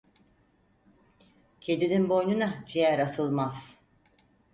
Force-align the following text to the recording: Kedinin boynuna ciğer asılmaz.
Kedinin 1.61 2.09
boynuna 2.09 2.63
ciğer 2.67 2.99
asılmaz. 2.99 3.79